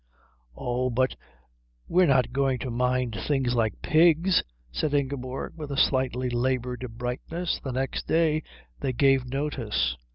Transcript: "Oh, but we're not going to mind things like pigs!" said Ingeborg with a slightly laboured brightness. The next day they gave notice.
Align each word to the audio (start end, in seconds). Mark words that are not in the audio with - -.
"Oh, 0.57 0.89
but 0.89 1.15
we're 1.87 2.07
not 2.07 2.33
going 2.33 2.57
to 2.61 2.71
mind 2.71 3.15
things 3.27 3.53
like 3.53 3.83
pigs!" 3.83 4.41
said 4.71 4.95
Ingeborg 4.95 5.53
with 5.55 5.71
a 5.71 5.77
slightly 5.77 6.27
laboured 6.31 6.83
brightness. 6.97 7.59
The 7.63 7.71
next 7.71 8.07
day 8.07 8.41
they 8.79 8.93
gave 8.93 9.27
notice. 9.29 9.95